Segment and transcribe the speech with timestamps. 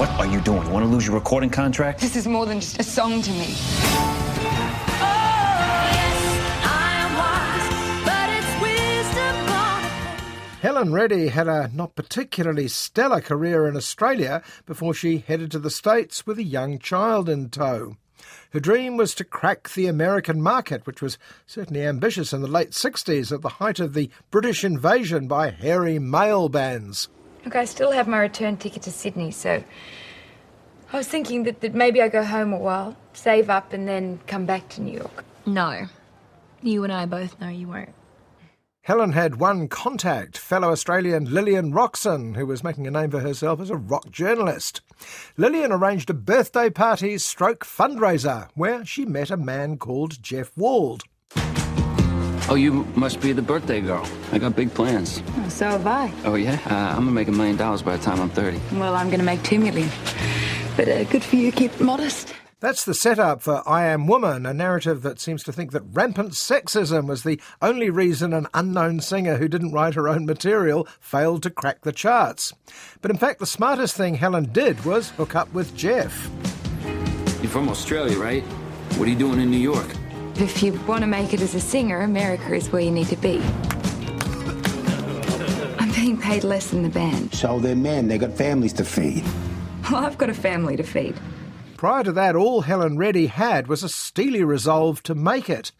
[0.00, 0.64] What are you doing?
[0.64, 2.00] You want to lose your recording contract?
[2.00, 3.54] This is more than just a song to me.
[10.62, 15.68] Helen Reddy had a not particularly stellar career in Australia before she headed to the
[15.68, 17.98] States with a young child in tow.
[18.54, 22.70] Her dream was to crack the American market, which was certainly ambitious in the late
[22.70, 27.10] 60s at the height of the British invasion by hairy male bands.
[27.44, 29.62] Look, I still have my return ticket to Sydney, so
[30.92, 34.20] I was thinking that, that maybe I go home a while, save up, and then
[34.26, 35.24] come back to New York.
[35.46, 35.86] No.
[36.62, 37.94] You and I both know you won't.
[38.82, 43.60] Helen had one contact, fellow Australian Lillian Roxon, who was making a name for herself
[43.60, 44.80] as a rock journalist.
[45.36, 51.04] Lillian arranged a birthday party stroke fundraiser where she met a man called Jeff Wald.
[52.50, 54.04] Oh, you must be the birthday girl.
[54.32, 55.22] I got big plans.
[55.36, 56.12] Oh, so have I.
[56.24, 56.58] Oh, yeah?
[56.66, 58.60] Uh, I'm gonna make a million dollars by the time I'm 30.
[58.72, 59.88] Well, I'm going to make two million.
[60.76, 62.34] But uh, good for you, keep modest.
[62.58, 66.32] That's the setup for I Am Woman, a narrative that seems to think that rampant
[66.32, 71.44] sexism was the only reason an unknown singer who didn't write her own material failed
[71.44, 72.52] to crack the charts.
[73.00, 76.28] But in fact, the smartest thing Helen did was hook up with Jeff.
[77.40, 78.42] You're from Australia, right?
[78.96, 79.86] What are you doing in New York?
[80.40, 83.16] If you want to make it as a singer, America is where you need to
[83.16, 83.42] be.
[85.78, 87.34] I'm being paid less than the band.
[87.34, 89.22] So they're men, they've got families to feed.
[89.90, 91.20] Well, I've got a family to feed.
[91.76, 95.72] Prior to that, all Helen Reddy had was a steely resolve to make it.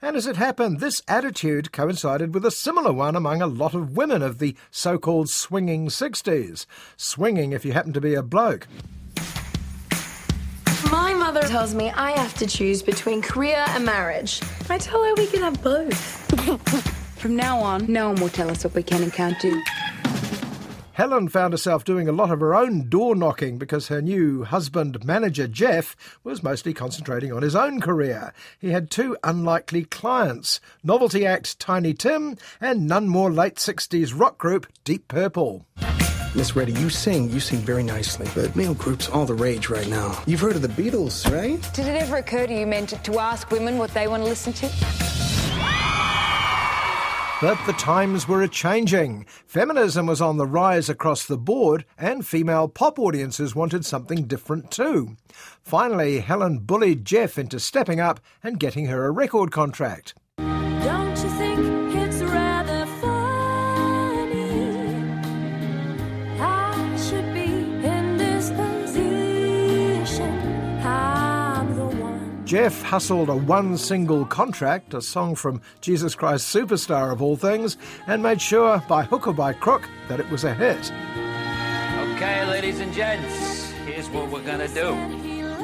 [0.00, 3.96] And as it happened, this attitude coincided with a similar one among a lot of
[3.96, 6.66] women of the so called swinging 60s.
[6.96, 8.68] Swinging if you happen to be a bloke.
[11.24, 14.42] My mother tells me I have to choose between career and marriage.
[14.68, 15.96] I tell her we can have both.
[17.18, 19.62] From now on, no one will tell us what we can and can't do.
[20.92, 25.02] Helen found herself doing a lot of her own door knocking because her new husband,
[25.02, 28.34] manager Jeff, was mostly concentrating on his own career.
[28.58, 34.36] He had two unlikely clients novelty act Tiny Tim and none more late 60s rock
[34.36, 35.64] group Deep Purple.
[36.36, 39.86] Miss Reddy, you sing, you sing very nicely, but male groups all the rage right
[39.86, 40.20] now.
[40.26, 41.62] You've heard of the Beatles, right?
[41.72, 44.28] Did it ever occur to you men to, to ask women what they want to
[44.28, 44.66] listen to?
[47.40, 49.26] But the times were a changing.
[49.46, 54.72] Feminism was on the rise across the board, and female pop audiences wanted something different
[54.72, 55.16] too.
[55.62, 60.14] Finally, Helen bullied Jeff into stepping up and getting her a record contract.
[72.54, 77.76] Jeff hustled a one single contract, a song from Jesus Christ Superstar of all things,
[78.06, 80.92] and made sure, by hook or by crook, that it was a hit.
[82.14, 84.94] Okay, ladies and gents, here's what we're gonna do.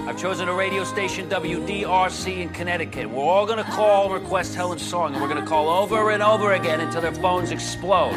[0.09, 3.09] I've chosen a radio station, WDRC in Connecticut.
[3.09, 6.55] We're all gonna call and request Helen's song, and we're gonna call over and over
[6.55, 8.17] again until their phones explode.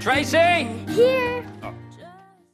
[0.00, 0.64] Tracy!
[0.88, 1.47] Here.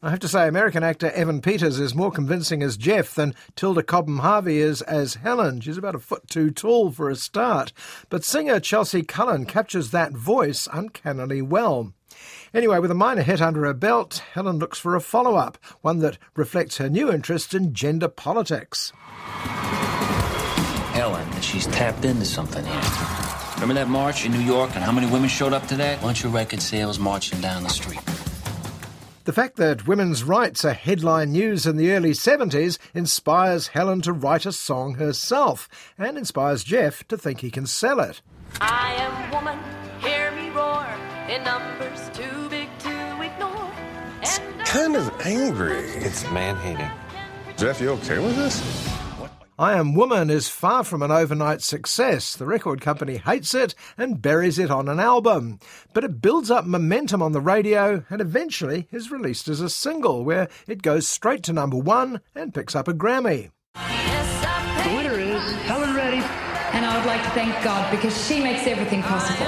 [0.04, 3.82] I have to say, American actor Evan Peters is more convincing as Jeff than Tilda
[3.82, 5.62] Cobham Hervey is as Helen.
[5.62, 7.72] She's about a foot too tall for a start.
[8.10, 11.94] But singer Chelsea Cullen captures that voice uncannily well.
[12.52, 16.00] Anyway, with a minor hit under her belt, Helen looks for a follow up, one
[16.00, 18.92] that reflects her new interest in gender politics.
[20.92, 22.82] Helen, she's tapped into something here.
[23.54, 26.02] Remember that march in New York and how many women showed up to that?
[26.02, 28.02] Bunch of record sales marching down the street.
[29.24, 34.12] The fact that women's rights are headline news in the early 70s inspires Helen to
[34.12, 35.66] write a song herself
[35.96, 38.20] and inspires Jeff to think he can sell it.
[38.60, 39.58] I am woman,
[40.00, 40.86] hear me roar.
[41.30, 43.72] In numbers too big to ignore.
[44.22, 45.78] And kind of angry.
[45.78, 46.90] It's man hating.
[47.56, 48.93] Jeff, you okay with this?
[49.56, 52.34] I Am Woman is far from an overnight success.
[52.34, 55.60] The record company hates it and buries it on an album.
[55.92, 60.24] But it builds up momentum on the radio and eventually is released as a single
[60.24, 63.52] where it goes straight to number one and picks up a Grammy.
[63.76, 66.16] yes, The winner is Helen Reddy.
[66.74, 69.46] And I would like to thank God because she makes everything possible.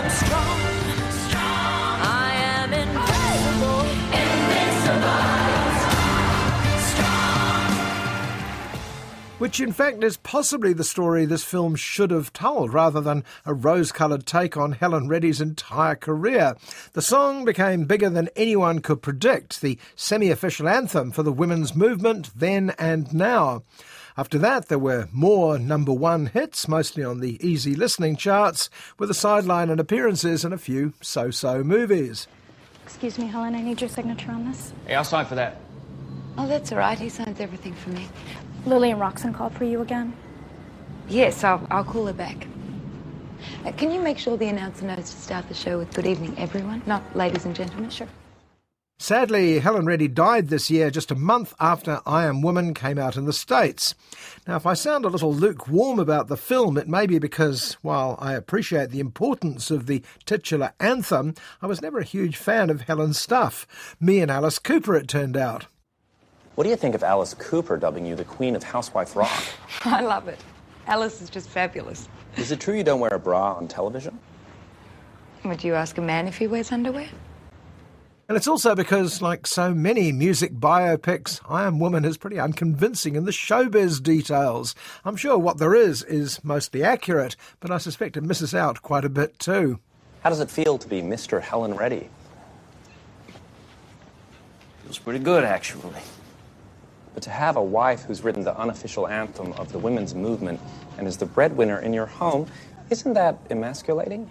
[9.47, 13.55] Which in fact is possibly the story this film should have told rather than a
[13.55, 16.57] rose coloured take on Helen Reddy's entire career.
[16.95, 21.77] The song became bigger than anyone could predict, the semi official anthem for the women's
[21.77, 23.63] movement then and now.
[24.17, 28.69] After that, there were more number one hits, mostly on the easy listening charts,
[28.99, 32.27] with a sideline and appearances in a few so so movies.
[32.85, 34.73] Excuse me, Helen, I need your signature on this.
[34.89, 35.61] Hey, I'll sign for that.
[36.37, 36.99] Oh, that's all right.
[36.99, 38.09] He signs everything for me.
[38.67, 40.13] Lillian Roxon called for you again.
[41.09, 42.47] Yes, I'll, I'll call her back.
[43.65, 46.35] Uh, can you make sure the announcer knows to start the show with good evening,
[46.37, 47.91] everyone, not ladies and gentlemen?
[47.91, 48.09] Sure.
[48.99, 53.17] Sadly, Helen Reddy died this year just a month after I Am Woman came out
[53.17, 53.95] in the States.
[54.49, 58.17] Now, if I sound a little lukewarm about the film, it may be because, while
[58.21, 62.83] I appreciate the importance of the titular anthem, I was never a huge fan of
[62.83, 63.67] Helen's stuff.
[64.01, 65.67] Me and Alice Cooper, it turned out.
[66.57, 69.45] What do you think of Alice Cooper dubbing you the Queen of Housewife Rock?
[69.85, 70.41] I love it.
[70.87, 72.09] Alice is just fabulous.
[72.39, 74.19] Is it true you don't wear a bra on television?
[75.45, 77.09] Would you ask a man if he wears underwear?
[78.31, 83.17] And it's also because, like so many music biopics, I Am Woman is pretty unconvincing
[83.17, 84.75] in the showbiz details.
[85.05, 89.05] I'm sure what there is is mostly accurate, but I suspect it misses out quite
[89.05, 89.79] a bit too.
[90.23, 91.43] How does it feel to be Mr.
[91.43, 92.09] Helen Reddy?
[94.85, 96.01] Feels pretty good, actually.
[97.17, 100.61] But to have a wife who's written the unofficial anthem of the women's movement
[100.99, 102.47] and is the breadwinner in your home,
[102.91, 104.29] isn't that emasculating?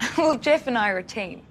[0.16, 1.42] well, Jeff and I are a team.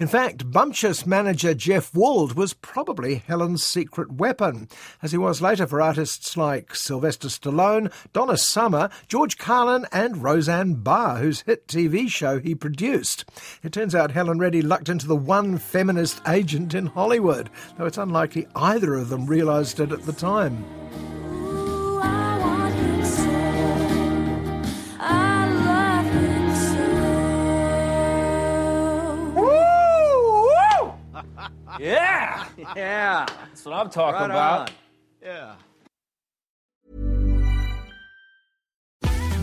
[0.00, 4.68] In fact, bumptious manager Jeff Wald was probably Helen's secret weapon,
[5.00, 10.74] as he was later for artists like Sylvester Stallone, Donna Summer, George Carlin, and Roseanne
[10.74, 13.24] Barr, whose hit TV show he produced.
[13.62, 17.48] It turns out Helen Reddy lucked into the one feminist agent in Hollywood,
[17.78, 20.64] though it's unlikely either of them realised it at the time.
[32.76, 34.70] yeah, that's what I'm talking Right about.
[34.70, 34.76] on.
[35.22, 35.54] Yeah.